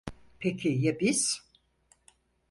[0.39, 1.39] Peki ya biz?